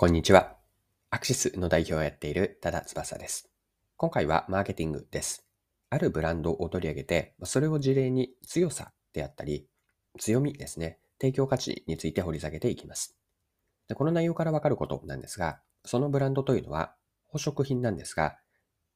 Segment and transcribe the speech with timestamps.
[0.00, 0.56] こんにちは。
[1.10, 3.50] アクシスの代表をやっている多田翼です。
[3.98, 5.44] 今回はマーケティングです。
[5.90, 9.66] あるブランドを取り上げて、それを事例に強さであったり、
[10.18, 13.14] 強みですね、提供価値について掘り下げていきます。
[13.88, 16.94] でこの内容からわかることなんですが、そのブランドというのは
[17.30, 18.38] 宝飾品なんですが、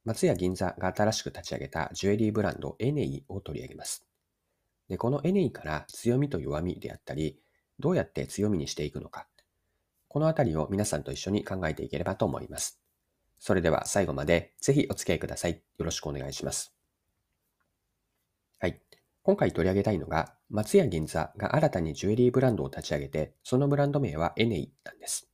[0.05, 4.07] 松屋銀座が新しく立ち上げたジュエリーブランドエネイを取り上げます。
[4.89, 7.39] でこのエネイから強みと弱みであったり、
[7.77, 9.27] どうやって強みにしていくのか、
[10.15, 12.79] このあたりを皆さんと一緒に考えていければと思います。
[13.37, 15.61] それでは最後までぜひお付き合いください。
[15.77, 16.73] よろしくお願いします。
[18.59, 18.79] はい。
[19.23, 25.29] 今回取り上げたいのが、松屋銀座が新たにジュエリーブランドを立ち上げて、そのブランド名はエネイなんです。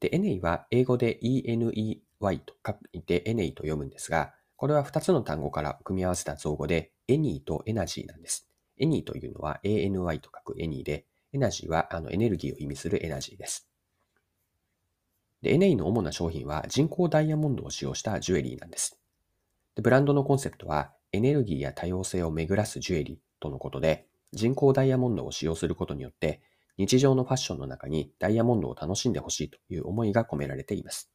[0.00, 8.48] で、エネイは英語で ENEY と書いてエネイと読むんですが、これは2つの単語から組み合わせた造語で、エニーとエナジーなんです。
[8.78, 11.04] any というのは ANY と書く any で、
[11.34, 13.68] エナジーはあのエネルギーを意味するエナジーです。
[15.44, 18.98] で、エネイの主な商品は人工ダイヤモンドを使用したジュエリーなんです。
[19.74, 26.40] でブランドのコンセプトは、エネルギーや多様性を巡らすジュエリーとのことで、人工ダイヤモンドを使用することによって、
[26.78, 31.12] 日常のファッションの中にダイヤモンドを楽しんでほしいという思いが込められています。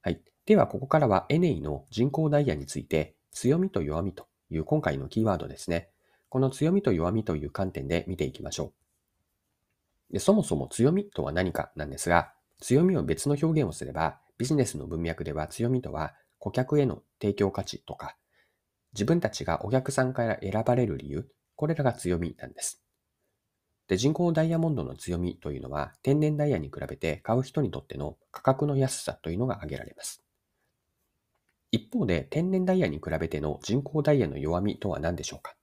[0.00, 0.22] はい。
[0.46, 5.90] では、ここからはエネイの人工ダイヤについて、強みと弱みという今回のキーワードですね。
[6.28, 8.72] この強みと弱みという観点で見ていきましょ
[10.10, 10.12] う。
[10.12, 18.16] でそもそも強みとは何かなんですが、強みを別の表現をすれば、ビジネスの文脈では強みとは顧客への提供価値とか、
[18.92, 22.82] 自分たちがお客さんから選ばれる理由、これらが強みなんです。
[23.88, 30.22] で、人工ダイヤモンドの強みというのは、天然ダイヤに比べて買う人にとっての価格の安さというのが挙げられます。
[31.72, 35.55] 一方で、天然ダイヤに比べての人工ダイヤの弱みとは何でしょうか？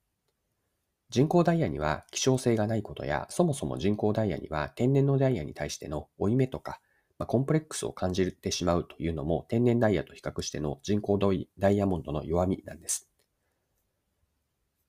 [1.14, 6.82] 人工ダイヤには希少性がないことや、そもそも人工ダイヤには天然のダイヤに対しての負い目とか、
[7.20, 11.20] まあ、コンプレックスを感じてしまうというのも天然ダイヤと比較しての人工
[11.60, 13.08] ダイヤモンドの弱みなんです。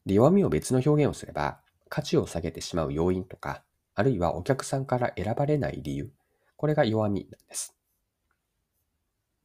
[0.06, 1.60] で弱みを別の表現をすれば、
[1.91, 3.62] 価値を下げてしまう要因とか、
[3.94, 6.10] あるいはお客さんから選ばれない理由、
[6.56, 7.77] これが弱みなんです。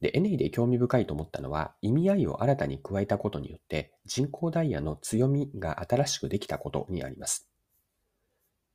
[0.01, 7.49] で、エネイで興味深いと思ったのは、意味合いを新たに加えたことによって、人工ダイヤの強みが新しくできたことにあります。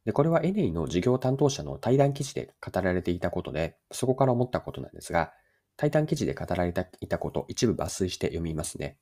[0.04, 5.32] で、これはエネイの事業担当者の対談記事で語られていたことで、そこから思ったことなんですが、
[5.76, 8.98] 対談記事で語られていたこと、一部抜粋して読みますね。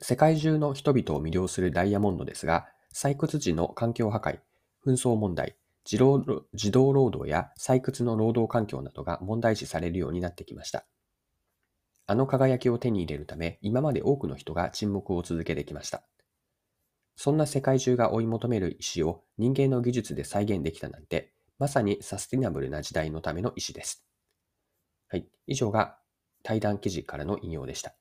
[0.00, 4.40] 世界中の人々を魅了するダイヤモンドですが、採掘時の環境破壊、
[4.84, 6.18] 紛争問題、児童
[6.92, 10.86] 労働や採掘の労働環境などが問題視されるようになってきました。
[12.06, 16.04] あの輝きを手に入れるため、今まで多くの人が沈黙を続けてきました。
[17.16, 24.04] そんな世界中が追い求める石を人間の技術で再現できたなんて、まさにサスティナブルな時代のための石です。
[25.08, 25.28] はい。
[25.46, 25.98] 以上が
[26.42, 27.94] 対談記事からの引用でした。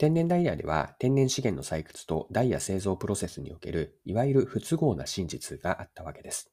[0.00, 6.50] 天然ダイヤでは天然資源の採掘とダイヤ製造プロセスにおけるいわゆる不都合な真実があったわけです。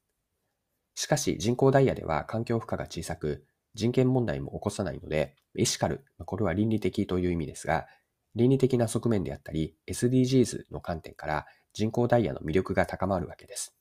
[0.94, 7.86] しかし人工ダイヤでは環境負荷が小さく人権問題も起こさないのでエシカル、これは倫理的という意味ですが
[8.34, 13.74] 倫理的な側面であったり SDGs の観点から人工ダイヤの魅力が高まるわけです。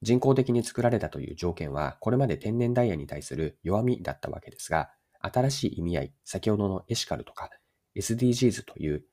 [0.00, 4.88] 人工的に作られたという条件はこれまで天然ダイヤに対する弱みだったわけですが
[5.20, 7.50] 新しい意味合い、先ほどのエシカルとか
[7.96, 9.04] SDGs という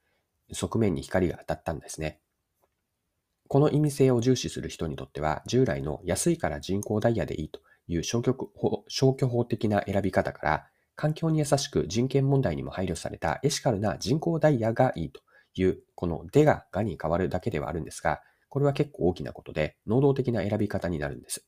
[0.52, 2.20] 側面に光が当たったんですね。
[3.48, 15.22] この意味性を重視する人にとっては、従来の安いから人工ダイヤでいいという消去法的な選び方から、環境に優しく人権問題にも配慮されたエシカルな人工ダイヤがいいと
[15.56, 21.46] いう、このデががに変わるだけではあるんですが、これは結構大きなことで、能動的な選び方になるんです。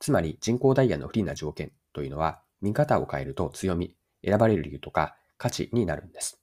[0.00, 6.42] つまり人工ダイヤの不利な条件というのは、見方を変えると強み、選ばれる理由とか、価値になるんです。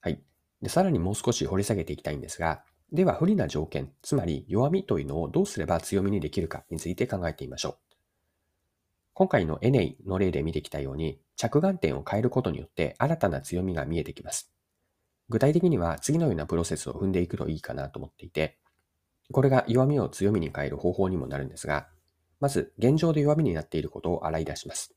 [0.00, 0.22] はい。
[0.62, 2.62] で、さらにもう少し掘り下げていきたいんですが、
[2.92, 7.76] では不利な条件、つまり弱みというのをどうすれば強みにできるかについて考えてみましょう。
[9.14, 14.52] 今回のエネイの例で見てきたように、着眼点を変えることによって新たな強みが見えてきます。
[15.28, 18.58] 具体的には次のようなプロセスを踏んでいくといいかなと思っていて、
[19.32, 21.88] これが弱みを強みに変える方法にもなるんですが、
[22.40, 24.96] まず現状で弱みになっていることを洗い出します。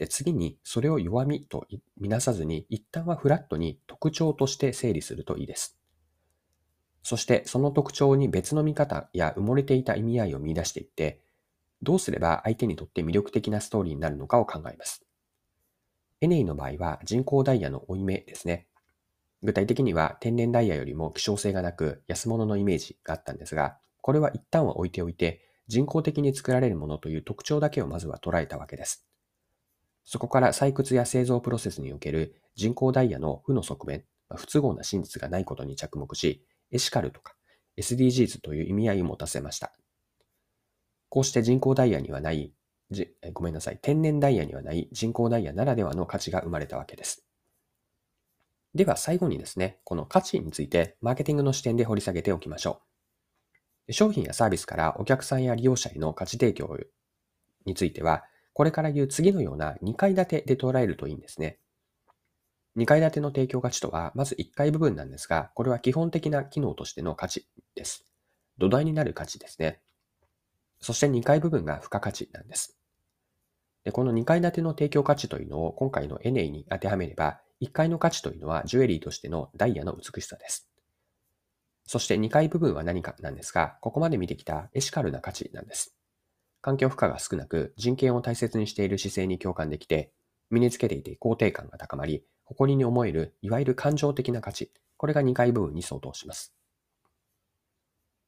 [0.00, 1.66] で、次にそれを弱みと
[1.98, 5.78] みなさずに、一旦はフラットに特徴として整理するといいです。
[7.02, 11.20] そしてその特徴に別の見方や埋もれていた意味合いを見出していって、
[11.82, 15.04] どうすれば相手にとって魅力的なストーリーになるのかを考えます。
[16.22, 18.68] エネイの場合は人工ダイヤの負い目ですね。
[19.42, 29.09] 具体的には天然ダイヤよりも希少性がなく安物のイメージがあったんですが、これは一旦は置いておいて、人工的に作られるものという特徴だけをまずは捉えたわけです。
[30.04, 34.04] そこから採掘や製造プロセスにおける人工ダイヤの負の側面、
[34.34, 37.34] 不都合な真実がないことに着目し、エシカルとか
[37.78, 39.72] SDGs という意味合いを持たせました。
[41.08, 42.52] こうして人工ダイヤにはない、
[43.32, 47.24] ごめんなさい、天然ダイヤにはない人工ダイヤならではの価値が生まれたわけです。
[48.74, 52.82] では最後にですね、この価値についてマーケティングの視点で掘り下げておきましょ
[53.88, 53.92] う。
[53.92, 56.78] 商品やサービスからお客さんや利用者への価値提供
[57.64, 61.58] については、これから言う次のような2階建てで捉えるといいんですね。
[62.76, 68.06] 2階建ての提供価値とは、まず1階部分なんですが、これは基本的な機能としての価値です。
[68.58, 69.80] 土台になる価値ですね。
[70.80, 72.76] そして2階部分が付加価値なんです。
[73.84, 80.68] でこの2階建ての提供価値というのを今回のエネイに当てはめれば、1階の価値というのはジュエリーとしてのダイヤの美しさです。
[81.86, 85.96] そして2階部分は何かなんですが、ここまで見てきたエシカルな価値なんです。
[86.60, 90.12] 環境負荷が少なく人権を大切にしている姿勢に共感できて、
[90.50, 96.54] 身につけていて肯定感が高まり、誇りに思える、いわゆる感情的な価値、これが2階部分に相当します。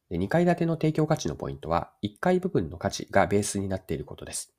[0.09, 4.55] で2階建ての提供価値のポイントは、1階部分の価値がベースになっていることです。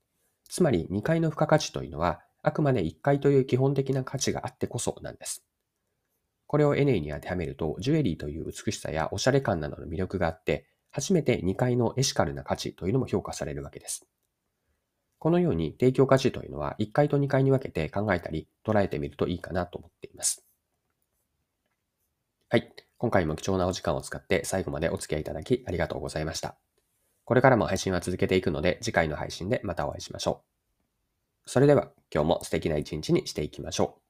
[0.50, 5.46] つまり2階の付加価値というのは、あくまで1階という基本的な価値があってこそなんです。
[6.48, 14.06] これをエネイに当てはめると、ジュエリーという美しさやおしゃれ感などの魅力があって、初めて2階のエシカルな価値というのも評価されるわけです。
[15.18, 20.45] このように提供価値というのは1階と2階に分けて考えたり捉えてみるといいかなと思っています。
[22.50, 22.72] はい。
[22.98, 26.57] 今回も貴重なお時間を使って最後までお付き合いいただきありがとうございました。
[27.25, 30.44] これからも配信は続けていくので次回の配信でまたお会いしましょ
[31.48, 31.50] う。
[31.50, 34.02] それでは今日も素敵な一日にしていきましょう。